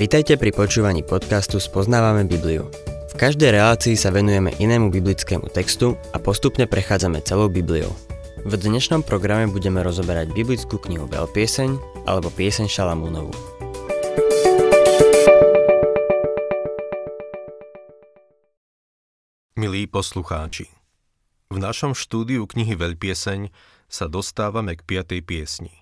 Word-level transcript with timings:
Vitajte 0.00 0.40
pri 0.40 0.50
počúvaní 0.50 1.04
podcastu 1.04 1.60
Spoznávame 1.60 2.24
Bibliu. 2.24 2.72
V 3.12 3.14
každej 3.20 3.52
relácii 3.52 4.00
sa 4.00 4.08
venujeme 4.08 4.48
inému 4.56 4.88
biblickému 4.88 5.52
textu 5.52 5.92
a 6.10 6.18
postupne 6.18 6.64
prechádzame 6.64 7.20
celou 7.20 7.52
Bibliou. 7.52 7.92
V 8.48 8.56
dnešnom 8.56 9.04
programe 9.04 9.52
budeme 9.52 9.84
rozoberať 9.84 10.32
biblickú 10.32 10.80
knihu 10.88 11.04
Veľpieseň 11.04 11.76
alebo 12.08 12.32
Pieseň 12.32 12.66
Šalamúnovu. 12.72 13.36
Milí 19.60 19.84
poslucháči, 19.84 20.72
v 21.52 21.58
našom 21.60 21.92
štúdiu 21.92 22.48
knihy 22.48 22.72
Veľpieseň 22.72 23.52
sa 23.92 24.08
dostávame 24.08 24.80
k 24.80 24.86
piatej 24.88 25.20
piesni. 25.20 25.79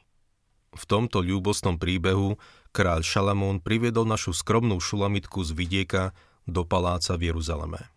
V 0.79 0.85
tomto 0.87 1.27
ľúbosnom 1.27 1.75
príbehu 1.75 2.39
kráľ 2.71 3.03
Šalamún 3.03 3.59
priviedol 3.59 4.07
našu 4.07 4.31
skromnú 4.31 4.79
šulamitku 4.79 5.43
z 5.43 5.51
vidieka 5.51 6.15
do 6.47 6.63
paláca 6.63 7.19
v 7.19 7.35
Jeruzaleme. 7.35 7.91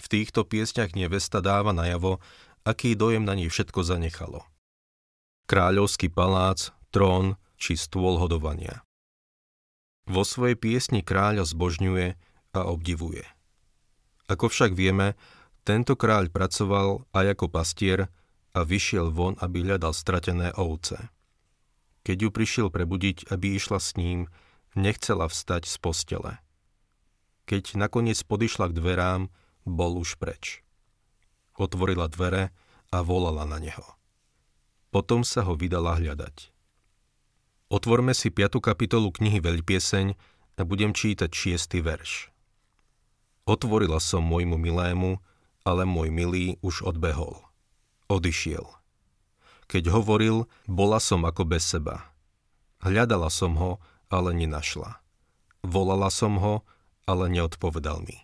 V 0.00 0.06
týchto 0.08 0.48
piesňach 0.48 0.96
nevesta 0.96 1.44
dáva 1.44 1.76
najavo, 1.76 2.18
aký 2.64 2.96
dojem 2.96 3.28
na 3.28 3.36
nej 3.36 3.52
všetko 3.52 3.84
zanechalo. 3.84 4.42
Kráľovský 5.46 6.08
palác, 6.08 6.72
trón 6.88 7.36
či 7.60 7.76
stôl 7.76 8.16
hodovania. 8.16 8.80
Vo 10.08 10.24
svojej 10.24 10.56
piesni 10.56 11.04
kráľa 11.04 11.46
zbožňuje 11.46 12.18
a 12.56 12.60
obdivuje. 12.66 13.22
Ako 14.32 14.48
však 14.48 14.72
vieme, 14.72 15.14
tento 15.62 15.94
kráľ 15.94 16.32
pracoval 16.32 17.06
aj 17.14 17.38
ako 17.38 17.46
pastier 17.52 18.10
a 18.56 18.64
vyšiel 18.64 19.14
von, 19.14 19.38
aby 19.38 19.62
hľadal 19.62 19.94
stratené 19.94 20.50
ovce. 20.58 21.11
Keď 22.02 22.16
ju 22.26 22.30
prišiel 22.34 22.68
prebudiť, 22.68 23.30
aby 23.30 23.54
išla 23.54 23.78
s 23.78 23.94
ním, 23.94 24.26
nechcela 24.74 25.30
vstať 25.30 25.70
z 25.70 25.76
postele. 25.78 26.32
Keď 27.46 27.78
nakoniec 27.78 28.18
podišla 28.26 28.70
k 28.70 28.76
dverám, 28.78 29.22
bol 29.62 29.98
už 30.02 30.18
preč. 30.18 30.66
Otvorila 31.54 32.10
dvere 32.10 32.50
a 32.90 32.98
volala 33.06 33.46
na 33.46 33.62
neho. 33.62 33.86
Potom 34.90 35.22
sa 35.22 35.46
ho 35.46 35.54
vydala 35.54 35.96
hľadať. 35.96 36.50
Otvorme 37.72 38.12
si 38.12 38.28
5. 38.28 38.60
kapitolu 38.60 39.08
knihy 39.14 39.40
Veľpieseň 39.40 40.06
a 40.58 40.62
budem 40.66 40.92
čítať 40.92 41.32
6. 41.32 41.80
verš. 41.80 42.28
Otvorila 43.48 43.96
som 43.96 44.20
môjmu 44.22 44.60
milému, 44.60 45.18
ale 45.64 45.88
môj 45.88 46.12
milý 46.12 46.46
už 46.60 46.84
odbehol. 46.84 47.40
Odišiel. 48.12 48.81
Keď 49.72 49.88
hovoril, 49.88 50.44
bola 50.68 51.00
som 51.00 51.24
ako 51.24 51.48
bez 51.48 51.64
seba. 51.64 52.12
Hľadala 52.84 53.32
som 53.32 53.56
ho, 53.56 53.80
ale 54.12 54.36
nenašla. 54.36 55.00
Volala 55.64 56.12
som 56.12 56.36
ho, 56.36 56.60
ale 57.08 57.32
neodpovedal 57.32 58.04
mi. 58.04 58.20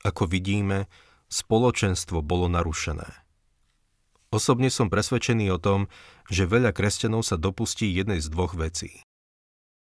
Ako 0.00 0.24
vidíme, 0.24 0.88
spoločenstvo 1.28 2.24
bolo 2.24 2.48
narušené. 2.48 3.04
Osobne 4.32 4.72
som 4.72 4.88
presvedčený 4.88 5.52
o 5.52 5.60
tom, 5.60 5.92
že 6.32 6.48
veľa 6.48 6.72
kresťanov 6.72 7.20
sa 7.28 7.36
dopustí 7.36 7.92
jednej 7.92 8.24
z 8.24 8.32
dvoch 8.32 8.56
vecí. 8.56 9.04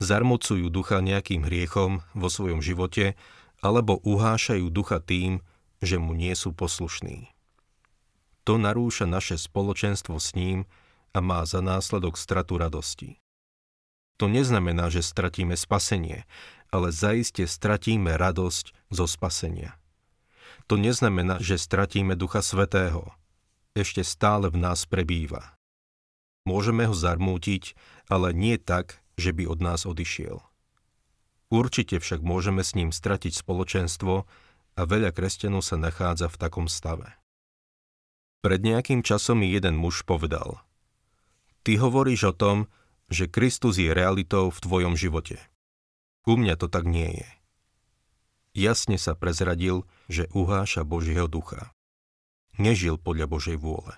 Zarmucujú 0.02 0.74
ducha 0.74 0.98
nejakým 1.06 1.46
hriechom 1.46 2.02
vo 2.18 2.26
svojom 2.26 2.66
živote, 2.66 3.14
alebo 3.62 4.02
uhášajú 4.02 4.66
ducha 4.74 4.98
tým, 4.98 5.46
že 5.78 6.02
mu 6.02 6.18
nie 6.18 6.34
sú 6.34 6.58
poslušní. 6.58 7.30
To 8.46 8.58
narúša 8.58 9.06
naše 9.06 9.38
spoločenstvo 9.38 10.18
s 10.18 10.34
ním 10.34 10.66
a 11.14 11.22
má 11.22 11.46
za 11.46 11.62
následok 11.62 12.18
stratu 12.18 12.58
radosti. 12.58 13.22
To 14.18 14.30
neznamená, 14.30 14.90
že 14.90 15.06
stratíme 15.06 15.58
spasenie, 15.58 16.26
ale 16.70 16.94
zaiste 16.94 17.46
stratíme 17.46 18.18
radosť 18.18 18.94
zo 18.94 19.06
spasenia. 19.06 19.78
To 20.70 20.78
neznamená, 20.78 21.42
že 21.42 21.58
stratíme 21.58 22.14
Ducha 22.14 22.46
Svetého. 22.46 23.14
Ešte 23.74 24.06
stále 24.06 24.50
v 24.50 24.58
nás 24.62 24.86
prebýva. 24.86 25.58
Môžeme 26.46 26.90
ho 26.90 26.96
zarmútiť, 26.96 27.78
ale 28.10 28.34
nie 28.34 28.58
tak, 28.58 29.02
že 29.18 29.34
by 29.34 29.46
od 29.46 29.60
nás 29.62 29.86
odišiel. 29.86 30.42
Určite 31.52 32.00
však 32.00 32.24
môžeme 32.24 32.64
s 32.64 32.74
ním 32.74 32.90
stratiť 32.96 33.36
spoločenstvo 33.36 34.26
a 34.78 34.82
veľa 34.88 35.12
kresťanov 35.12 35.62
sa 35.62 35.76
nachádza 35.78 36.32
v 36.32 36.40
takom 36.40 36.66
stave. 36.72 37.21
Pred 38.42 38.66
nejakým 38.66 39.06
časom 39.06 39.46
mi 39.46 39.54
jeden 39.54 39.78
muž 39.78 40.02
povedal 40.02 40.66
Ty 41.62 41.78
hovoríš 41.78 42.30
o 42.30 42.34
tom, 42.34 42.66
že 43.06 43.30
Kristus 43.30 43.78
je 43.78 43.94
realitou 43.94 44.50
v 44.50 44.58
tvojom 44.58 44.98
živote. 44.98 45.38
U 46.26 46.42
mňa 46.42 46.58
to 46.58 46.66
tak 46.66 46.90
nie 46.90 47.22
je. 47.22 47.30
Jasne 48.58 48.98
sa 48.98 49.14
prezradil, 49.14 49.86
že 50.10 50.26
uháša 50.34 50.82
Božieho 50.82 51.30
ducha. 51.30 51.70
Nežil 52.58 52.98
podľa 52.98 53.30
Božej 53.30 53.62
vôle. 53.62 53.94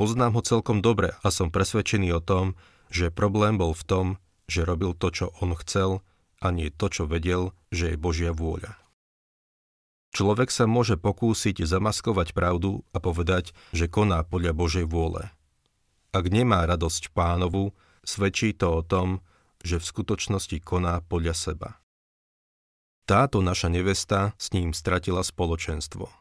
Poznám 0.00 0.40
ho 0.40 0.42
celkom 0.42 0.80
dobre 0.80 1.12
a 1.20 1.28
som 1.28 1.52
presvedčený 1.52 2.08
o 2.16 2.24
tom, 2.24 2.56
že 2.88 3.12
problém 3.12 3.60
bol 3.60 3.76
v 3.76 3.84
tom, 3.84 4.06
že 4.48 4.64
robil 4.64 4.96
to, 4.96 5.12
čo 5.12 5.26
on 5.44 5.52
chcel 5.60 6.00
a 6.40 6.48
nie 6.50 6.72
to, 6.72 6.88
čo 6.88 7.04
vedel, 7.04 7.52
že 7.68 7.94
je 7.94 8.00
Božia 8.00 8.32
vôľa. 8.32 8.81
Človek 10.12 10.52
sa 10.52 10.68
môže 10.68 11.00
pokúsiť 11.00 11.64
zamaskovať 11.64 12.36
pravdu 12.36 12.84
a 12.92 13.00
povedať, 13.00 13.56
že 13.72 13.88
koná 13.88 14.20
podľa 14.28 14.52
Božej 14.52 14.84
vôle. 14.84 15.32
Ak 16.12 16.28
nemá 16.28 16.68
radosť 16.68 17.16
pánovu, 17.16 17.72
svedčí 18.04 18.52
to 18.52 18.68
o 18.68 18.82
tom, 18.84 19.24
že 19.64 19.80
v 19.80 19.88
skutočnosti 19.88 20.60
koná 20.60 21.00
podľa 21.00 21.32
seba. 21.32 21.70
Táto 23.08 23.40
naša 23.40 23.72
nevesta 23.72 24.36
s 24.36 24.52
ním 24.52 24.76
stratila 24.76 25.24
spoločenstvo. 25.24 26.12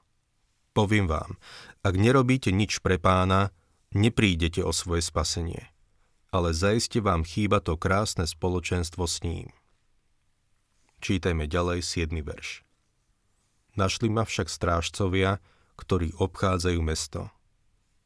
Poviem 0.71 1.11
vám, 1.11 1.35
ak 1.83 1.99
nerobíte 1.99 2.55
nič 2.55 2.79
pre 2.79 2.95
pána, 2.95 3.51
neprídete 3.91 4.63
o 4.63 4.71
svoje 4.71 5.03
spasenie, 5.03 5.67
ale 6.31 6.55
zaiste 6.55 7.03
vám 7.03 7.27
chýba 7.27 7.59
to 7.59 7.75
krásne 7.75 8.23
spoločenstvo 8.23 9.03
s 9.03 9.19
ním. 9.27 9.51
Čítajme 11.03 11.43
ďalej 11.51 11.83
7. 11.83 12.15
verš. 12.23 12.70
Našli 13.79 14.11
ma 14.11 14.27
však 14.27 14.51
strážcovia, 14.51 15.39
ktorí 15.79 16.11
obchádzajú 16.19 16.79
mesto. 16.83 17.31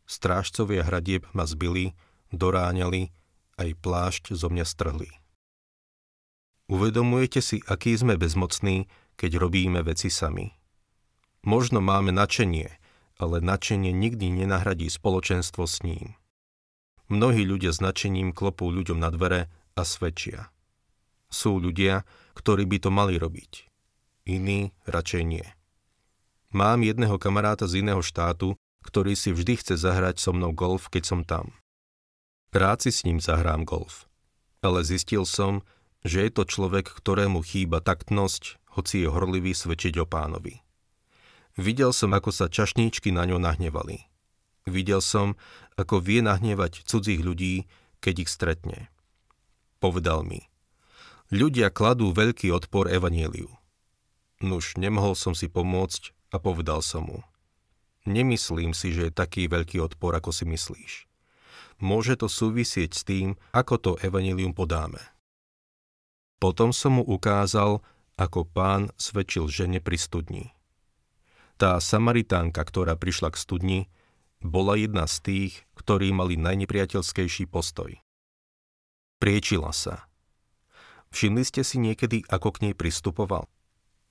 Strážcovia 0.06 0.86
hradieb 0.86 1.26
ma 1.34 1.50
zbili, 1.50 1.98
doráňali, 2.30 3.10
aj 3.58 3.70
plášť 3.82 4.24
zo 4.38 4.54
mňa 4.54 4.66
strhli. 4.68 5.10
Uvedomujete 6.70 7.42
si, 7.42 7.58
aký 7.66 7.98
sme 7.98 8.18
bezmocní, 8.18 8.86
keď 9.18 9.42
robíme 9.42 9.82
veci 9.82 10.14
sami. 10.14 10.54
Možno 11.46 11.82
máme 11.82 12.14
načenie, 12.14 12.78
ale 13.18 13.42
načenie 13.42 13.94
nikdy 13.94 14.34
nenahradí 14.34 14.90
spoločenstvo 14.90 15.66
s 15.66 15.82
ním. 15.86 16.18
Mnohí 17.06 17.46
ľudia 17.46 17.70
s 17.70 17.82
načením 17.82 18.34
klopú 18.34 18.70
ľuďom 18.74 18.98
na 18.98 19.14
dvere 19.14 19.50
a 19.78 19.82
svedčia. 19.86 20.50
Sú 21.30 21.62
ľudia, 21.62 22.02
ktorí 22.34 22.66
by 22.66 22.78
to 22.82 22.90
mali 22.90 23.18
robiť 23.18 23.75
iný 24.26 24.74
radšej 24.90 25.24
nie. 25.24 25.46
Mám 26.52 26.82
jedného 26.82 27.16
kamaráta 27.22 27.70
z 27.70 27.86
iného 27.86 28.02
štátu, 28.02 28.58
ktorý 28.86 29.18
si 29.18 29.34
vždy 29.34 29.62
chce 29.62 29.76
zahrať 29.82 30.22
so 30.22 30.34
mnou 30.34 30.54
golf, 30.54 30.90
keď 30.90 31.04
som 31.06 31.22
tam. 31.26 31.54
Rád 32.54 32.86
si 32.86 32.92
s 32.94 33.06
ním 33.06 33.22
zahrám 33.22 33.66
golf. 33.66 34.10
Ale 34.62 34.82
zistil 34.82 35.26
som, 35.26 35.62
že 36.06 36.26
je 36.26 36.32
to 36.32 36.46
človek, 36.46 36.88
ktorému 36.88 37.42
chýba 37.42 37.82
taktnosť, 37.82 38.62
hoci 38.78 39.06
je 39.06 39.10
horlivý 39.10 39.52
svedčiť 39.52 40.00
o 40.02 40.06
pánovi. 40.06 40.62
Videl 41.56 41.96
som, 41.96 42.12
ako 42.12 42.30
sa 42.36 42.46
čašníčky 42.52 43.16
na 43.16 43.24
ňo 43.26 43.40
nahnevali. 43.40 44.06
Videl 44.68 45.00
som, 45.00 45.40
ako 45.76 46.04
vie 46.04 46.20
nahnevať 46.24 46.84
cudzích 46.84 47.22
ľudí, 47.22 47.68
keď 48.00 48.28
ich 48.28 48.32
stretne. 48.32 48.80
Povedal 49.80 50.24
mi, 50.24 50.46
ľudia 51.32 51.72
kladú 51.72 52.12
veľký 52.12 52.52
odpor 52.52 52.88
evanieliu. 52.88 53.50
Nuž, 54.44 54.76
nemohol 54.76 55.16
som 55.16 55.32
si 55.32 55.48
pomôcť 55.48 56.12
a 56.36 56.42
povedal 56.42 56.84
som 56.84 57.08
mu. 57.08 57.20
Nemyslím 58.06 58.76
si, 58.76 58.92
že 58.92 59.10
je 59.10 59.14
taký 59.14 59.48
veľký 59.48 59.82
odpor, 59.82 60.14
ako 60.14 60.30
si 60.30 60.46
myslíš. 60.46 60.94
Môže 61.82 62.16
to 62.20 62.28
súvisieť 62.30 62.92
s 62.94 63.02
tým, 63.04 63.36
ako 63.52 63.76
to 63.80 63.92
evanilium 64.04 64.56
podáme. 64.56 65.02
Potom 66.38 66.76
som 66.76 67.00
mu 67.00 67.04
ukázal, 67.04 67.82
ako 68.16 68.48
pán 68.48 68.92
svedčil 68.96 69.48
žene 69.50 69.80
pri 69.84 69.98
studni. 70.00 70.46
Tá 71.56 71.80
Samaritánka, 71.80 72.60
ktorá 72.68 73.00
prišla 73.00 73.32
k 73.32 73.40
studni, 73.40 73.80
bola 74.44 74.76
jedna 74.76 75.08
z 75.08 75.16
tých, 75.24 75.54
ktorí 75.80 76.12
mali 76.12 76.36
najnepriateľskejší 76.36 77.48
postoj. 77.48 77.96
Priečila 79.18 79.72
sa. 79.72 80.12
Všimli 81.16 81.44
ste 81.48 81.64
si 81.64 81.80
niekedy, 81.80 82.28
ako 82.28 82.60
k 82.60 82.70
nej 82.70 82.76
pristupoval? 82.76 83.48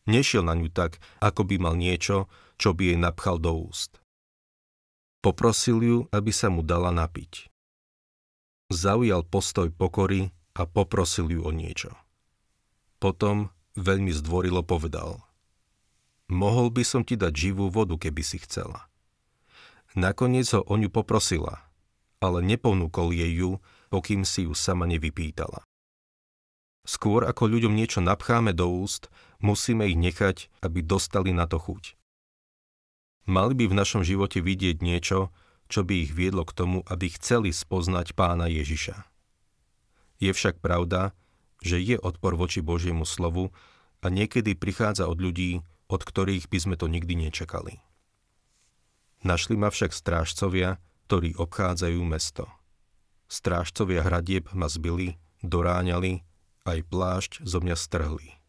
Nešiel 0.05 0.45
na 0.45 0.53
ňu 0.53 0.69
tak, 0.69 1.01
ako 1.25 1.49
by 1.49 1.57
mal 1.57 1.75
niečo, 1.81 2.29
čo 2.61 2.77
by 2.77 2.93
jej 2.93 2.99
napchal 3.01 3.41
do 3.41 3.57
úst. 3.57 3.99
Poprosil 5.25 5.81
ju, 5.81 5.99
aby 6.13 6.29
sa 6.29 6.53
mu 6.53 6.61
dala 6.61 6.93
napiť. 6.93 7.49
zaujal 8.69 9.25
postoj 9.25 9.71
pokory 9.73 10.35
a 10.55 10.67
poprosil 10.69 11.31
ju 11.31 11.41
o 11.45 11.53
niečo. 11.55 11.95
Potom 13.01 13.53
veľmi 13.77 14.13
zdvorilo 14.13 14.65
povedal. 14.65 15.21
Mohol 16.29 16.73
by 16.73 16.83
som 16.85 17.03
ti 17.05 17.21
dať 17.21 17.33
živú 17.33 17.69
vodu, 17.69 17.97
keby 18.01 18.23
si 18.25 18.41
chcela. 18.41 18.89
Nakoniec 19.95 20.49
ho 20.57 20.65
o 20.65 20.75
ňu 20.75 20.89
poprosila, 20.89 21.69
ale 22.19 22.41
neponúkol 22.41 23.13
jej 23.13 23.31
ju, 23.31 23.61
pokým 23.93 24.25
si 24.25 24.49
ju 24.49 24.57
sama 24.57 24.89
nevypýtala. 24.89 25.63
Skôr 26.85 27.25
ako 27.25 27.49
ľuďom 27.49 27.73
niečo 27.73 28.05
napcháme 28.05 28.53
do 28.53 28.69
úst, 28.69 29.09
musíme 29.41 29.89
ich 29.89 29.97
nechať, 29.97 30.53
aby 30.61 30.85
dostali 30.85 31.33
na 31.33 31.49
to 31.49 31.57
chuť. 31.57 31.97
Mali 33.25 33.57
by 33.57 33.73
v 33.73 33.79
našom 33.81 34.05
živote 34.05 34.45
vidieť 34.45 34.85
niečo, 34.85 35.33
čo 35.73 35.81
by 35.81 36.05
ich 36.05 36.13
viedlo 36.13 36.45
k 36.45 36.53
tomu, 36.53 36.85
aby 36.93 37.09
chceli 37.17 37.57
spoznať 37.57 38.13
pána 38.13 38.53
Ježiša. 38.53 39.01
Je 40.21 40.31
však 40.31 40.61
pravda, 40.61 41.17
že 41.65 41.81
je 41.81 41.97
odpor 41.97 42.37
voči 42.37 42.61
Božiemu 42.61 43.09
slovu 43.09 43.49
a 44.05 44.13
niekedy 44.13 44.53
prichádza 44.53 45.09
od 45.09 45.17
ľudí, 45.17 45.65
od 45.89 46.05
ktorých 46.05 46.53
by 46.53 46.59
sme 46.61 46.77
to 46.77 46.85
nikdy 46.85 47.17
nečakali. 47.17 47.81
Našli 49.25 49.57
ma 49.57 49.73
však 49.73 49.97
strážcovia, 49.97 50.77
ktorí 51.09 51.33
obchádzajú 51.41 52.01
mesto. 52.05 52.45
Strážcovia 53.25 54.05
hradieb 54.05 54.53
ma 54.53 54.69
zbili, 54.69 55.17
doráňali, 55.41 56.21
aj 56.65 56.81
plášť 56.89 57.33
zo 57.45 57.61
mňa 57.61 57.77
strhli. 57.77 58.41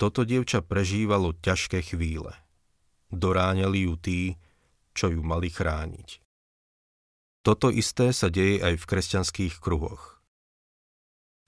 Toto 0.00 0.24
dievča 0.24 0.64
prežívalo 0.64 1.36
ťažké 1.36 1.84
chvíle. 1.84 2.32
Doráňali 3.12 3.86
ju 3.86 3.94
tí, 4.00 4.20
čo 4.96 5.12
ju 5.12 5.20
mali 5.20 5.52
chrániť. 5.52 6.24
Toto 7.44 7.68
isté 7.68 8.10
sa 8.16 8.32
deje 8.32 8.64
aj 8.64 8.80
v 8.80 8.88
kresťanských 8.88 9.60
kruhoch. 9.60 10.24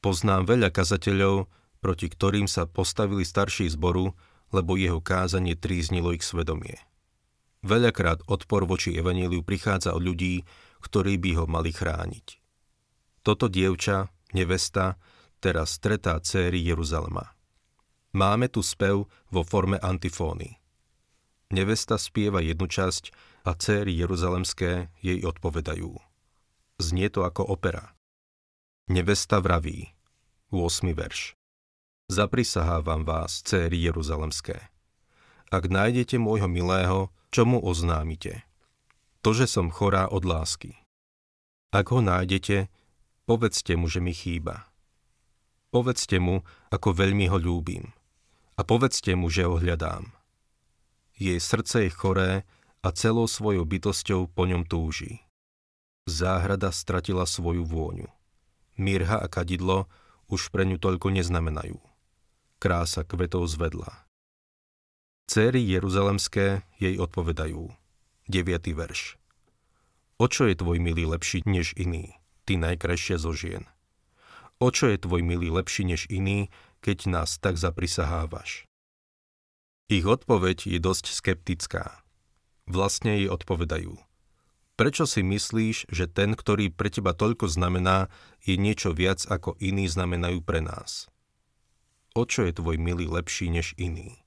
Poznám 0.04 0.44
veľa 0.44 0.68
kazateľov, 0.68 1.48
proti 1.80 2.12
ktorým 2.12 2.44
sa 2.44 2.68
postavili 2.68 3.24
starší 3.24 3.72
zboru, 3.72 4.12
lebo 4.52 4.76
jeho 4.76 5.00
kázanie 5.00 5.56
tríznilo 5.56 6.12
ich 6.12 6.22
svedomie. 6.22 6.76
Veľakrát 7.64 8.20
odpor 8.28 8.68
voči 8.68 8.92
evaníliu 8.92 9.40
prichádza 9.40 9.96
od 9.96 10.04
ľudí, 10.04 10.44
ktorí 10.84 11.16
by 11.16 11.30
ho 11.40 11.44
mali 11.48 11.72
chrániť. 11.72 12.26
Toto 13.24 13.48
dievča, 13.48 14.12
nevesta, 14.36 15.00
teraz 15.44 15.76
stretá 15.76 16.16
céry 16.24 16.64
Jeruzalema. 16.64 17.36
Máme 18.16 18.48
tu 18.48 18.64
spev 18.64 19.04
vo 19.28 19.42
forme 19.44 19.76
antifóny. 19.76 20.56
Nevesta 21.52 22.00
spieva 22.00 22.40
jednu 22.40 22.64
časť 22.64 23.12
a 23.44 23.52
céry 23.52 23.92
jeruzalemské 23.92 24.88
jej 25.04 25.20
odpovedajú. 25.20 26.00
Znie 26.80 27.12
to 27.12 27.28
ako 27.28 27.44
opera. 27.44 27.92
Nevesta 28.88 29.44
vraví, 29.44 29.92
8. 30.48 30.96
verš. 30.96 31.36
Zaprisahávam 32.08 33.04
vás, 33.04 33.44
céry 33.44 33.84
jeruzalemské. 33.84 34.72
Ak 35.52 35.68
nájdete 35.68 36.16
môjho 36.16 36.48
milého, 36.48 37.12
čo 37.28 37.44
mu 37.44 37.60
oznámite? 37.60 38.48
To, 39.20 39.36
že 39.36 39.44
som 39.44 39.68
chorá 39.68 40.08
od 40.08 40.24
lásky. 40.24 40.80
Ak 41.72 41.92
ho 41.92 42.00
nájdete, 42.00 42.72
povedzte 43.28 43.76
mu, 43.76 43.88
že 43.88 44.00
mi 44.00 44.16
chýba. 44.16 44.73
Povedzte 45.74 46.22
mu, 46.22 46.46
ako 46.70 46.94
veľmi 46.94 47.26
ho 47.26 47.42
ľúbim. 47.42 47.90
A 48.54 48.62
povedzte 48.62 49.18
mu, 49.18 49.26
že 49.26 49.42
ho 49.42 49.58
hľadám. 49.58 50.06
Jej 51.18 51.42
srdce 51.42 51.90
je 51.90 51.90
choré 51.90 52.32
a 52.78 52.94
celou 52.94 53.26
svojou 53.26 53.66
bytosťou 53.66 54.30
po 54.30 54.46
ňom 54.46 54.62
túži. 54.70 55.26
Záhrada 56.06 56.70
stratila 56.70 57.26
svoju 57.26 57.66
vôňu. 57.66 58.06
Mirha 58.78 59.18
a 59.18 59.26
kadidlo 59.26 59.90
už 60.30 60.54
pre 60.54 60.62
ňu 60.62 60.78
toľko 60.78 61.10
neznamenajú. 61.10 61.82
Krása 62.62 63.02
kvetov 63.02 63.50
zvedla. 63.50 64.06
Céry 65.26 65.58
Jeruzalemské 65.58 66.62
jej 66.78 67.02
odpovedajú. 67.02 67.74
9. 68.30 68.78
verš. 68.78 69.18
O 70.22 70.30
čo 70.30 70.46
je 70.46 70.54
tvoj 70.54 70.78
milý 70.78 71.10
lepší 71.10 71.42
než 71.50 71.74
iný, 71.74 72.14
ty 72.46 72.54
najkrajšia 72.62 73.18
zo 73.18 73.34
žien? 73.34 73.66
O 74.62 74.70
čo 74.70 74.90
je 74.90 74.98
tvoj 74.98 75.22
milý 75.24 75.50
lepší 75.50 75.86
než 75.88 76.06
iný, 76.10 76.50
keď 76.84 77.10
nás 77.10 77.38
tak 77.38 77.58
zaprisahávaš? 77.58 78.66
Ich 79.90 80.06
odpoveď 80.06 80.70
je 80.70 80.78
dosť 80.80 81.12
skeptická. 81.12 82.02
Vlastne 82.64 83.20
jej 83.20 83.28
odpovedajú. 83.28 83.98
Prečo 84.74 85.04
si 85.06 85.22
myslíš, 85.22 85.86
že 85.92 86.10
ten, 86.10 86.34
ktorý 86.34 86.72
pre 86.72 86.90
teba 86.90 87.14
toľko 87.14 87.46
znamená, 87.46 88.10
je 88.42 88.58
niečo 88.58 88.90
viac 88.90 89.22
ako 89.28 89.54
iní 89.62 89.86
znamenajú 89.86 90.42
pre 90.42 90.64
nás? 90.64 91.06
O 92.16 92.26
čo 92.26 92.46
je 92.46 92.56
tvoj 92.56 92.80
milý 92.80 93.06
lepší 93.06 93.52
než 93.52 93.76
iný? 93.78 94.24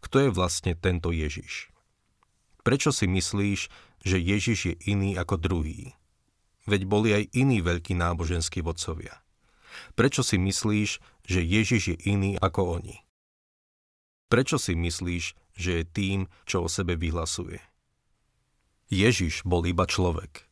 kto 0.00 0.28
je 0.28 0.30
vlastne 0.30 0.72
tento 0.78 1.10
Ježiš. 1.10 1.70
Prečo 2.62 2.92
si 2.92 3.08
myslíš, 3.08 3.60
že 4.04 4.16
Ježiš 4.20 4.58
je 4.72 4.74
iný 4.88 5.16
ako 5.16 5.40
druhý? 5.40 5.96
Veď 6.68 6.84
boli 6.84 7.08
aj 7.16 7.24
iní 7.32 7.64
veľkí 7.64 7.96
náboženskí 7.96 8.60
vodcovia. 8.60 9.24
Prečo 9.94 10.22
si 10.26 10.36
myslíš, 10.40 10.90
že 11.26 11.40
Ježiš 11.42 11.82
je 11.94 11.96
iný 12.08 12.38
ako 12.40 12.80
oni? 12.80 13.02
Prečo 14.28 14.60
si 14.60 14.76
myslíš, 14.76 15.24
že 15.56 15.70
je 15.80 15.84
tým, 15.84 16.18
čo 16.44 16.64
o 16.64 16.68
sebe 16.68 16.94
vyhlasuje? 16.94 17.58
Ježiš 18.88 19.44
bol 19.44 19.64
iba 19.68 19.84
človek. 19.84 20.48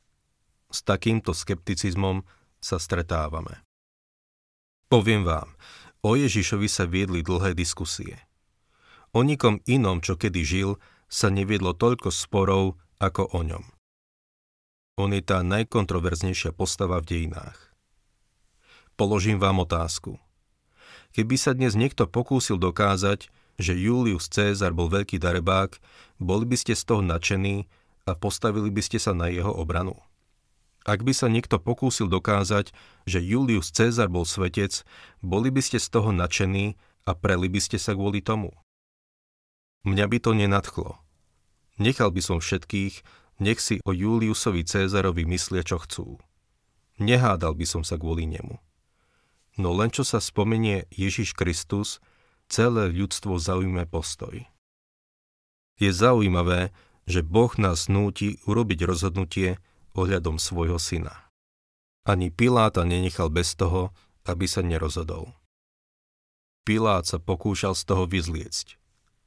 S 0.68 0.84
takýmto 0.84 1.32
skepticizmom 1.32 2.24
sa 2.60 2.76
stretávame. 2.76 3.64
Poviem 4.88 5.24
vám, 5.24 5.54
o 6.04 6.14
Ježišovi 6.14 6.68
sa 6.68 6.84
viedli 6.86 7.24
dlhé 7.24 7.56
diskusie. 7.56 8.22
O 9.16 9.24
nikom 9.24 9.64
inom, 9.64 10.04
čo 10.04 10.20
kedy 10.20 10.42
žil, 10.44 10.70
sa 11.06 11.30
neviedlo 11.32 11.72
toľko 11.72 12.10
sporov 12.12 12.76
ako 12.98 13.30
o 13.32 13.40
ňom. 13.46 13.64
On 14.96 15.12
je 15.12 15.20
tá 15.20 15.44
najkontroverznejšia 15.44 16.56
postava 16.56 17.00
v 17.04 17.08
dejinách. 17.08 17.75
Položím 18.96 19.36
vám 19.36 19.60
otázku. 19.60 20.16
Keby 21.12 21.36
sa 21.36 21.52
dnes 21.52 21.76
niekto 21.76 22.08
pokúsil 22.08 22.56
dokázať, 22.56 23.28
že 23.60 23.76
Julius 23.76 24.32
Cézar 24.32 24.72
bol 24.72 24.88
veľký 24.88 25.20
darebák, 25.20 25.76
boli 26.16 26.48
by 26.48 26.56
ste 26.56 26.72
z 26.72 26.88
toho 26.88 27.04
nadšení 27.04 27.68
a 28.08 28.16
postavili 28.16 28.72
by 28.72 28.80
ste 28.80 28.96
sa 28.96 29.12
na 29.12 29.28
jeho 29.28 29.52
obranu. 29.52 30.00
Ak 30.88 31.04
by 31.04 31.12
sa 31.12 31.28
niekto 31.28 31.60
pokúsil 31.60 32.08
dokázať, 32.08 32.72
že 33.04 33.20
Julius 33.20 33.68
Cézar 33.68 34.08
bol 34.08 34.24
svetec, 34.24 34.80
boli 35.20 35.52
by 35.52 35.60
ste 35.60 35.76
z 35.76 35.92
toho 35.92 36.08
nadšení 36.16 36.80
a 37.04 37.12
preli 37.12 37.52
by 37.52 37.60
ste 37.60 37.76
sa 37.76 37.92
kvôli 37.92 38.24
tomu. 38.24 38.56
Mňa 39.84 40.08
by 40.08 40.18
to 40.24 40.32
nenadchlo. 40.32 40.96
Nechal 41.76 42.08
by 42.08 42.24
som 42.24 42.40
všetkých, 42.40 43.04
nech 43.44 43.60
si 43.60 43.76
o 43.84 43.92
Juliusovi 43.92 44.64
Cézarovi 44.64 45.28
myslia, 45.28 45.60
čo 45.60 45.84
chcú. 45.84 46.16
Nehádal 46.96 47.52
by 47.52 47.66
som 47.68 47.84
sa 47.84 48.00
kvôli 48.00 48.24
nemu. 48.24 48.56
No 49.56 49.72
len 49.72 49.88
čo 49.88 50.04
sa 50.04 50.20
spomenie 50.20 50.84
Ježiš 50.92 51.32
Kristus, 51.32 52.04
celé 52.46 52.92
ľudstvo 52.92 53.40
zaujme 53.40 53.88
postoj. 53.88 54.44
Je 55.76 55.90
zaujímavé, 55.92 56.72
že 57.08 57.24
Boh 57.24 57.52
nás 57.56 57.88
núti 57.88 58.40
urobiť 58.44 58.84
rozhodnutie 58.84 59.60
ohľadom 59.96 60.36
svojho 60.36 60.76
syna. 60.76 61.28
Ani 62.06 62.30
Piláta 62.30 62.84
nenechal 62.84 63.32
bez 63.32 63.56
toho, 63.56 63.90
aby 64.26 64.44
sa 64.46 64.60
nerozhodol. 64.60 65.32
Pilát 66.66 67.06
sa 67.06 67.22
pokúšal 67.22 67.78
z 67.78 67.82
toho 67.86 68.04
vyzliecť. 68.10 68.74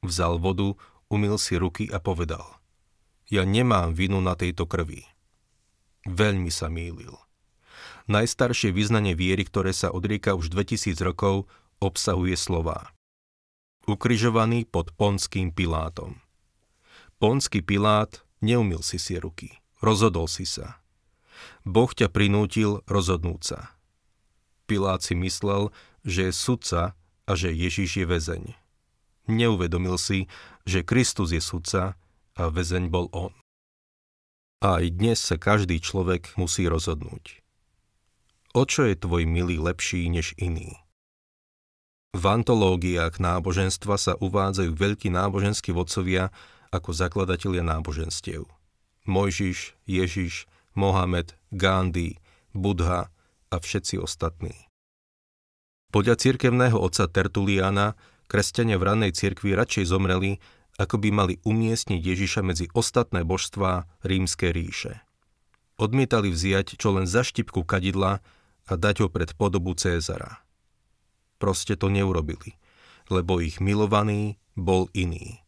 Vzal 0.04 0.36
vodu, 0.40 0.76
umil 1.08 1.40
si 1.40 1.56
ruky 1.56 1.88
a 1.88 1.96
povedal. 1.96 2.44
Ja 3.32 3.48
nemám 3.48 3.96
vinu 3.96 4.20
na 4.20 4.36
tejto 4.36 4.68
krvi. 4.68 5.08
Veľmi 6.04 6.52
sa 6.52 6.68
mýlil. 6.68 7.16
Najstaršie 8.08 8.72
vyznanie 8.72 9.12
viery, 9.12 9.44
ktoré 9.44 9.74
sa 9.74 9.92
odrieka 9.92 10.32
už 10.38 10.48
2000 10.48 10.96
rokov, 11.04 11.50
obsahuje 11.82 12.36
slová. 12.36 12.92
Ukrižovaný 13.88 14.68
pod 14.68 14.92
ponským 14.94 15.50
Pilátom. 15.50 16.20
Ponský 17.20 17.60
Pilát 17.60 18.24
neumil 18.40 18.80
si 18.80 18.96
si 18.96 19.20
ruky. 19.20 19.60
Rozhodol 19.80 20.28
si 20.28 20.44
sa. 20.44 20.80
Boh 21.64 21.88
ťa 21.88 22.12
prinútil 22.12 22.84
rozhodnúť 22.84 23.40
sa. 23.44 23.60
Pilát 24.68 25.00
si 25.00 25.16
myslel, 25.16 25.72
že 26.04 26.28
je 26.28 26.32
sudca 26.32 26.82
a 27.24 27.32
že 27.32 27.52
Ježiš 27.52 28.04
je 28.04 28.06
väzeň. 28.06 28.44
Neuvedomil 29.28 29.96
si, 29.96 30.28
že 30.64 30.84
Kristus 30.84 31.32
je 31.32 31.42
sudca 31.42 31.96
a 32.36 32.42
väzeň 32.48 32.88
bol 32.88 33.08
on. 33.12 33.32
Aj 34.60 34.84
dnes 34.84 35.16
sa 35.16 35.40
každý 35.40 35.80
človek 35.80 36.36
musí 36.36 36.68
rozhodnúť. 36.68 37.40
O 38.50 38.66
čo 38.66 38.82
je 38.82 38.98
tvoj 38.98 39.30
milý 39.30 39.62
lepší 39.62 40.10
než 40.10 40.34
iný? 40.34 40.74
V 42.10 42.24
antológiách 42.26 43.22
náboženstva 43.22 43.94
sa 43.94 44.18
uvádzajú 44.18 44.74
veľkí 44.74 45.06
náboženskí 45.06 45.70
vodcovia 45.70 46.34
ako 46.74 46.90
zakladatelia 46.90 47.62
náboženstiev. 47.62 48.50
Mojžiš, 49.06 49.78
Ježiš, 49.86 50.50
Mohamed, 50.74 51.38
Gandhi, 51.54 52.18
Budha 52.50 53.14
a 53.54 53.56
všetci 53.62 54.02
ostatní. 54.02 54.66
Podľa 55.94 56.18
cirkevného 56.18 56.74
otca 56.74 57.06
Tertuliana 57.06 57.94
kresťania 58.26 58.82
v 58.82 58.86
ranej 58.90 59.12
cirkvi 59.14 59.54
radšej 59.54 59.94
zomreli, 59.94 60.42
ako 60.74 60.98
by 60.98 61.08
mali 61.14 61.34
umiestniť 61.46 62.02
Ježiša 62.02 62.42
medzi 62.42 62.66
ostatné 62.74 63.22
božstvá 63.22 63.86
rímskej 64.02 64.50
ríše. 64.50 64.98
Odmietali 65.78 66.34
vziať 66.34 66.74
čo 66.74 66.98
len 66.98 67.06
za 67.06 67.22
štipku 67.22 67.62
kadidla 67.62 68.18
a 68.70 68.78
dať 68.78 69.02
ho 69.02 69.08
pred 69.10 69.34
podobu 69.34 69.74
Cézara. 69.74 70.46
Proste 71.42 71.74
to 71.74 71.90
neurobili, 71.90 72.54
lebo 73.10 73.42
ich 73.42 73.58
milovaný 73.58 74.38
bol 74.54 74.86
iný. 74.94 75.42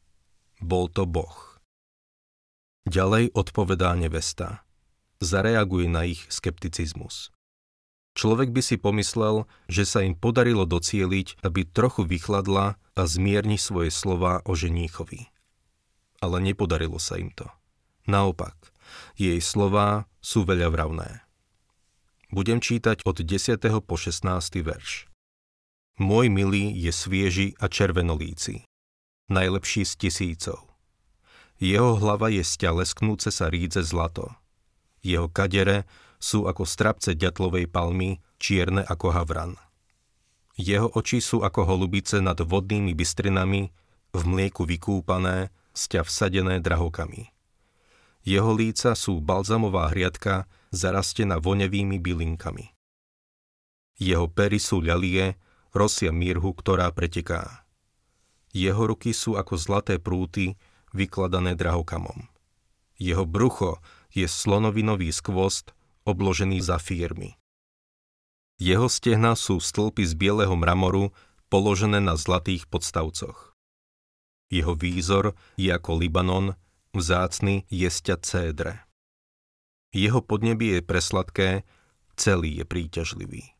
Bol 0.58 0.90
to 0.90 1.06
Boh. 1.06 1.62
Ďalej 2.82 3.30
odpovedá 3.38 3.94
nevesta. 3.94 4.66
Zareaguje 5.22 5.86
na 5.86 6.02
ich 6.02 6.26
skepticizmus. 6.26 7.30
Človek 8.12 8.50
by 8.52 8.60
si 8.60 8.76
pomyslel, 8.76 9.48
že 9.70 9.86
sa 9.86 10.02
im 10.04 10.12
podarilo 10.18 10.66
docieliť, 10.66 11.40
aby 11.46 11.64
trochu 11.64 12.04
vychladla 12.04 12.76
a 12.76 13.02
zmierni 13.08 13.56
svoje 13.56 13.88
slova 13.88 14.44
o 14.44 14.52
ženíchovi. 14.52 15.30
Ale 16.20 16.42
nepodarilo 16.42 17.00
sa 17.00 17.16
im 17.16 17.32
to. 17.32 17.48
Naopak, 18.04 18.74
jej 19.14 19.38
slová 19.38 20.10
sú 20.18 20.44
veľa 20.44 20.68
vravné. 20.74 21.24
Budem 22.32 22.64
čítať 22.64 23.04
od 23.04 23.20
10. 23.20 23.60
po 23.84 24.00
16. 24.00 24.24
verš. 24.64 25.04
Môj 26.00 26.32
milý 26.32 26.72
je 26.72 26.88
svieži 26.88 27.52
a 27.60 27.68
červenolíci, 27.68 28.64
najlepší 29.28 29.84
z 29.84 29.92
tisícov. 30.00 30.64
Jeho 31.60 31.92
hlava 32.00 32.32
je 32.32 32.40
sťa 32.40 32.72
lesknúce 32.72 33.28
sa 33.28 33.52
rídze 33.52 33.84
zlato. 33.84 34.32
Jeho 35.04 35.28
kadere 35.28 35.84
sú 36.16 36.48
ako 36.48 36.64
strapce 36.64 37.12
ďatlovej 37.12 37.68
palmy, 37.68 38.24
čierne 38.40 38.80
ako 38.80 39.12
havran. 39.12 39.60
Jeho 40.56 40.88
oči 40.88 41.20
sú 41.20 41.44
ako 41.44 41.68
holubice 41.68 42.24
nad 42.24 42.40
vodnými 42.40 42.96
bystrinami, 42.96 43.68
v 44.16 44.22
mlieku 44.24 44.64
vykúpané, 44.64 45.52
sťa 45.76 46.08
vsadené 46.08 46.64
drahokami. 46.64 47.28
Jeho 48.24 48.56
líca 48.56 48.96
sú 48.96 49.20
balzamová 49.20 49.92
hriadka, 49.92 50.48
zarastená 50.72 51.38
vonevými 51.38 52.00
bylinkami. 52.00 52.72
Jeho 54.00 54.26
pery 54.26 54.58
sú 54.58 54.80
ľalie, 54.80 55.36
rosia 55.70 56.10
mírhu, 56.10 56.56
ktorá 56.56 56.90
preteká. 56.90 57.68
Jeho 58.50 58.88
ruky 58.88 59.14
sú 59.14 59.36
ako 59.36 59.54
zlaté 59.56 60.00
prúty, 60.00 60.56
vykladané 60.92 61.56
drahokamom. 61.56 62.28
Jeho 63.00 63.24
brucho 63.24 63.80
je 64.12 64.28
slonovinový 64.28 65.08
skvost, 65.12 65.72
obložený 66.04 66.60
zafírmi. 66.60 67.40
Jeho 68.60 68.86
stehna 68.86 69.34
sú 69.34 69.58
stĺpy 69.58 70.04
z 70.04 70.12
bieleho 70.14 70.52
mramoru, 70.54 71.10
položené 71.48 71.98
na 71.98 72.14
zlatých 72.14 72.68
podstavcoch. 72.68 73.56
Jeho 74.52 74.76
výzor 74.76 75.32
je 75.56 75.72
ako 75.72 75.96
Libanon, 75.96 76.54
vzácny 76.92 77.64
jesťa 77.72 78.20
cédre. 78.20 78.84
Jeho 79.92 80.24
podnebie 80.24 80.80
je 80.80 80.82
presladké, 80.82 81.48
celý 82.16 82.60
je 82.60 82.64
príťažlivý. 82.64 83.52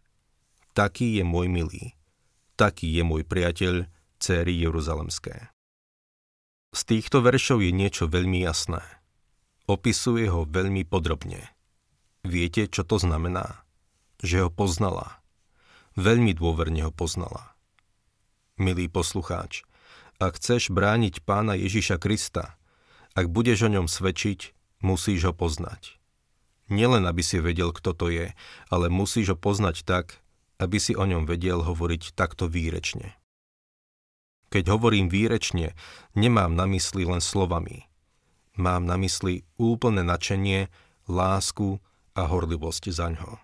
Taký 0.73 1.21
je 1.21 1.25
môj 1.29 1.53
milý, 1.53 1.93
taký 2.57 2.89
je 2.89 3.05
môj 3.05 3.29
priateľ, 3.29 3.85
céry 4.17 4.57
Jeruzalemské. 4.57 5.53
Z 6.73 6.81
týchto 6.89 7.21
veršov 7.21 7.61
je 7.61 7.69
niečo 7.69 8.09
veľmi 8.09 8.41
jasné. 8.41 8.81
Opisuje 9.69 10.25
ho 10.33 10.49
veľmi 10.49 10.89
podrobne. 10.89 11.53
Viete, 12.25 12.65
čo 12.65 12.81
to 12.87 12.97
znamená? 12.97 13.69
Že 14.25 14.49
ho 14.49 14.51
poznala. 14.51 15.21
Veľmi 16.01 16.33
dôverne 16.33 16.89
ho 16.89 16.93
poznala. 16.95 17.53
Milý 18.57 18.89
poslucháč, 18.89 19.69
ak 20.17 20.41
chceš 20.41 20.73
brániť 20.73 21.27
pána 21.29 21.59
Ježiša 21.59 22.01
Krista, 22.01 22.57
ak 23.13 23.29
budeš 23.29 23.69
o 23.69 23.73
ňom 23.75 23.85
svedčiť, 23.91 24.57
musíš 24.81 25.29
ho 25.29 25.35
poznať. 25.37 26.01
Nielen, 26.71 27.09
aby 27.09 27.23
si 27.25 27.43
vedel, 27.43 27.75
kto 27.75 27.95
to 27.97 28.07
je, 28.13 28.31
ale 28.71 28.87
musíš 28.93 29.35
ho 29.35 29.39
poznať 29.39 29.83
tak, 29.83 30.23
aby 30.63 30.79
si 30.79 30.95
o 30.95 31.03
ňom 31.03 31.27
vedel 31.27 31.67
hovoriť 31.67 32.15
takto 32.15 32.47
výrečne. 32.47 33.19
Keď 34.53 34.69
hovorím 34.69 35.09
výrečne, 35.09 35.73
nemám 36.13 36.53
na 36.53 36.69
mysli 36.69 37.09
len 37.09 37.25
slovami. 37.25 37.89
Mám 38.55 38.85
na 38.85 39.01
mysli 39.01 39.49
úplné 39.57 40.05
načenie, 40.05 40.69
lásku 41.09 41.81
a 42.13 42.29
horlivosť 42.29 42.85
za 42.93 43.09
ňo. 43.17 43.41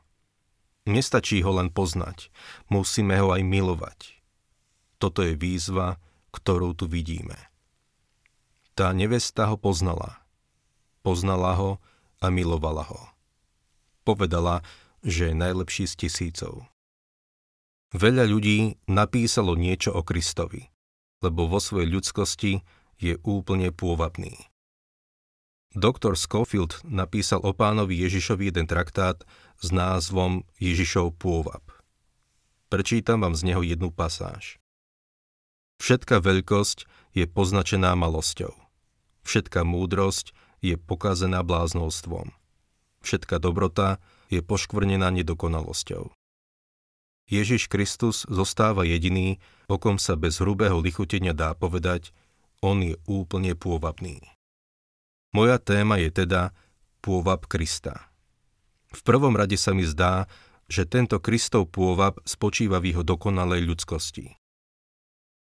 Nestačí 0.85 1.41
ho 1.41 1.53
len 1.57 1.73
poznať, 1.73 2.29
musíme 2.69 3.17
ho 3.21 3.33
aj 3.33 3.43
milovať. 3.45 4.21
Toto 5.01 5.25
je 5.25 5.33
výzva, 5.33 5.97
ktorú 6.33 6.77
tu 6.77 6.85
vidíme. 6.89 7.37
Tá 8.77 8.93
nevesta 8.93 9.49
ho 9.49 9.57
poznala. 9.57 10.21
Poznala 11.01 11.57
ho 11.57 11.71
a 12.19 12.31
milovala 12.31 12.85
ho. 12.89 13.03
Povedala, 14.03 14.65
že 15.05 15.31
je 15.31 15.35
najlepší 15.37 15.85
z 15.87 15.95
tisícov. 16.07 16.67
Veľa 17.95 18.29
ľudí 18.29 18.77
napísalo 18.85 19.57
niečo 19.57 19.97
o 19.97 20.05
Kristovi, 20.05 20.69
lebo 21.25 21.49
vo 21.49 21.57
svojej 21.57 21.89
ľudskosti 21.89 22.53
je 23.01 23.17
úplne 23.25 23.73
pôvabný. 23.73 24.35
Doktor 25.77 26.17
Schofield 26.17 26.81
napísal 26.85 27.45
o 27.45 27.53
pánovi 27.53 27.97
Ježišovi 28.01 28.51
jeden 28.51 28.67
traktát 28.67 29.23
s 29.61 29.69
názvom 29.69 30.43
Ježišov 30.59 31.21
pôvab. 31.21 31.63
Prečítam 32.69 33.25
vám 33.25 33.37
z 33.37 33.53
neho 33.53 33.63
jednu 33.65 33.93
pasáž. 33.93 34.61
Všetká 35.79 36.21
veľkosť 36.21 36.85
je 37.15 37.25
poznačená 37.25 37.95
malosťou. 37.95 38.53
Všetká 39.23 39.63
múdrosť 39.63 40.35
je 40.65 40.75
pokazená 40.77 41.45
bláznostvom. 41.47 42.35
Všetká 43.03 43.39
dobrota 43.39 44.03
je 44.29 44.43
poškvrnená 44.43 45.09
nedokonalosťou. 45.15 46.11
Ježiš 47.29 47.69
Kristus 47.69 48.25
zostáva 48.27 48.89
jediný, 48.89 49.37
o 49.69 49.77
kom 49.77 50.01
sa 50.01 50.17
bez 50.17 50.41
hrubého 50.41 50.81
lichutenia 50.81 51.37
dá 51.37 51.53
povedať, 51.53 52.17
on 52.65 52.81
je 52.81 52.97
úplne 53.05 53.53
pôvabný. 53.53 54.25
Moja 55.37 55.61
téma 55.61 56.01
je 56.01 56.09
teda 56.09 56.57
pôvab 57.05 57.45
Krista. 57.45 58.09
V 58.97 59.05
prvom 59.05 59.37
rade 59.37 59.61
sa 59.61 59.77
mi 59.77 59.85
zdá, 59.85 60.25
že 60.73 60.89
tento 60.89 61.21
Kristov 61.21 61.69
pôvab 61.69 62.17
spočíva 62.25 62.81
v 62.81 62.97
jeho 62.97 63.05
dokonalej 63.05 63.65
ľudskosti. 63.69 64.37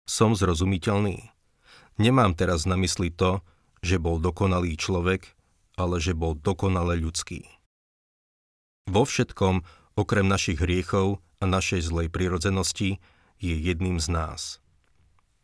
Som 0.03 0.35
zrozumiteľný. 0.35 1.31
Nemám 1.99 2.35
teraz 2.35 2.67
na 2.67 2.75
mysli 2.79 3.15
to, 3.15 3.43
že 3.85 4.00
bol 4.02 4.18
dokonalý 4.18 4.75
človek, 4.78 5.35
ale 5.78 6.02
že 6.02 6.16
bol 6.16 6.35
dokonale 6.35 6.99
ľudský. 6.99 7.47
Vo 8.88 9.04
všetkom, 9.04 9.62
okrem 9.94 10.26
našich 10.26 10.58
hriechov 10.58 11.20
a 11.38 11.44
našej 11.44 11.87
zlej 11.87 12.08
prirodzenosti, 12.08 12.99
je 13.38 13.54
jedným 13.54 14.02
z 14.02 14.11
nás. 14.11 14.40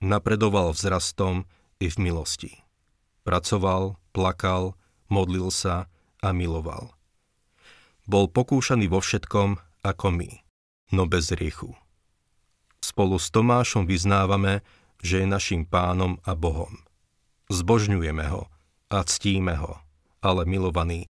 Napredoval 0.02 0.74
vzrastom 0.74 1.46
i 1.78 1.86
v 1.86 1.96
milosti. 2.00 2.52
Pracoval, 3.22 3.96
plakal, 4.10 4.74
modlil 5.08 5.48
sa 5.54 5.86
a 6.20 6.28
miloval. 6.34 6.92
Bol 8.04 8.28
pokúšaný 8.28 8.90
vo 8.90 9.00
všetkom 9.00 9.56
ako 9.84 10.06
my, 10.12 10.30
no 10.92 11.08
bez 11.08 11.32
riechu. 11.32 11.72
Spolu 12.84 13.16
s 13.16 13.32
Tomášom 13.32 13.88
vyznávame, 13.88 14.60
že 15.00 15.24
je 15.24 15.26
našim 15.28 15.64
pánom 15.64 16.20
a 16.24 16.36
Bohom. 16.36 16.84
Zbožňujeme 17.52 18.24
ho 18.30 18.48
a 18.88 19.04
ctíme 19.04 19.56
ho, 19.58 19.80
ale 20.24 20.48
milovaný, 20.48 21.08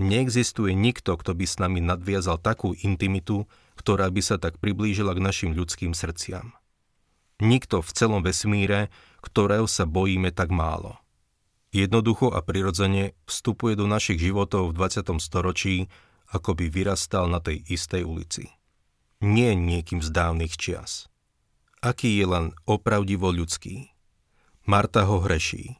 neexistuje 0.00 0.74
nikto, 0.74 1.14
kto 1.18 1.34
by 1.36 1.46
s 1.46 1.58
nami 1.62 1.82
nadviazal 1.82 2.38
takú 2.38 2.74
intimitu, 2.82 3.46
ktorá 3.78 4.10
by 4.10 4.22
sa 4.24 4.36
tak 4.40 4.58
priblížila 4.58 5.14
k 5.14 5.24
našim 5.24 5.50
ľudským 5.54 5.94
srdciam. 5.94 6.56
Nikto 7.38 7.84
v 7.84 7.90
celom 7.92 8.24
vesmíre, 8.24 8.88
ktorého 9.20 9.68
sa 9.68 9.84
bojíme 9.84 10.32
tak 10.32 10.48
málo– 10.48 10.96
jednoducho 11.76 12.32
a 12.32 12.40
prirodzene 12.40 13.12
vstupuje 13.28 13.76
do 13.76 13.84
našich 13.84 14.16
životov 14.16 14.72
v 14.72 14.76
20. 14.80 15.20
storočí, 15.20 15.92
ako 16.32 16.56
by 16.56 16.72
vyrastal 16.72 17.28
na 17.28 17.38
tej 17.38 17.62
istej 17.68 18.02
ulici. 18.02 18.50
Nie 19.20 19.52
niekým 19.52 20.00
z 20.00 20.08
dávnych 20.10 20.56
čias. 20.56 21.12
Aký 21.84 22.16
je 22.16 22.26
len 22.26 22.44
opravdivo 22.64 23.30
ľudský. 23.30 23.92
Marta 24.66 25.06
ho 25.06 25.22
hreší. 25.22 25.78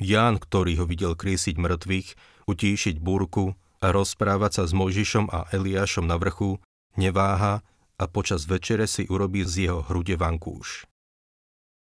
Ján, 0.00 0.40
ktorý 0.40 0.80
ho 0.80 0.84
videl 0.86 1.18
krísiť 1.18 1.58
mŕtvych, 1.60 2.08
utíšiť 2.48 2.96
búrku 3.02 3.58
a 3.82 3.92
rozprávať 3.92 4.62
sa 4.62 4.64
s 4.64 4.72
Mojžišom 4.72 5.28
a 5.28 5.50
Eliášom 5.52 6.08
na 6.08 6.16
vrchu, 6.16 6.62
neváha 6.96 7.60
a 8.00 8.04
počas 8.08 8.48
večere 8.48 8.88
si 8.88 9.04
urobí 9.10 9.44
z 9.44 9.68
jeho 9.68 9.84
hrude 9.84 10.16
vankúš. 10.16 10.88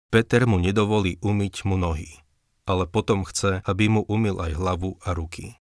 Peter 0.08 0.48
mu 0.48 0.56
nedovolí 0.56 1.20
umyť 1.20 1.54
mu 1.68 1.76
nohy 1.76 2.22
ale 2.70 2.86
potom 2.86 3.26
chce, 3.26 3.66
aby 3.66 3.90
mu 3.90 4.06
umil 4.06 4.38
aj 4.38 4.54
hlavu 4.54 4.94
a 5.02 5.10
ruky. 5.10 5.58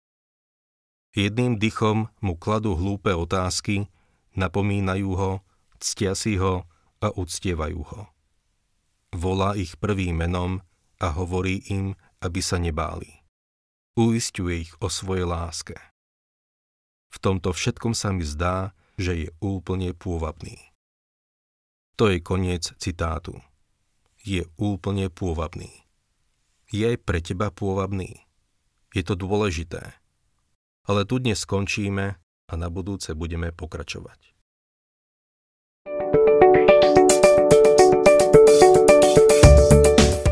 Jedným 1.15 1.55
dychom 1.63 2.11
mu 2.19 2.35
kladú 2.35 2.75
hlúpe 2.75 3.15
otázky, 3.15 3.87
napomínajú 4.35 5.11
ho, 5.15 5.33
ctia 5.79 6.19
si 6.19 6.35
ho 6.35 6.67
a 6.99 7.09
uctievajú 7.15 7.81
ho. 7.87 8.01
Volá 9.17 9.57
ich 9.57 9.81
prvým 9.81 10.21
menom 10.21 10.61
a 11.01 11.09
hovorí 11.09 11.65
im, 11.73 11.97
aby 12.21 12.45
sa 12.45 12.61
nebáli. 12.61 13.25
Uistuje 13.97 14.69
ich 14.69 14.77
o 14.77 14.93
svojej 14.93 15.25
láske. 15.25 15.73
V 17.09 17.17
tomto 17.25 17.57
všetkom 17.57 17.97
sa 17.97 18.13
mi 18.13 18.29
zdá, 18.29 18.77
že 19.01 19.17
je 19.17 19.29
úplne 19.41 19.97
pôvabný. 19.97 20.61
To 21.97 22.13
je 22.13 22.21
koniec 22.21 22.77
citátu. 22.77 23.41
Je 24.21 24.45
úplne 24.61 25.09
pôvabný. 25.09 25.73
Je 26.69 26.85
aj 26.85 27.01
pre 27.01 27.25
teba 27.25 27.49
pôvabný. 27.49 28.21
Je 28.93 29.01
to 29.01 29.17
dôležité. 29.17 29.97
Ale 30.85 31.09
tu 31.09 31.25
dnes 31.25 31.41
skončíme 31.41 32.21
a 32.21 32.53
na 32.53 32.69
budúce 32.69 33.17
budeme 33.17 33.49
pokračovať. 33.49 34.36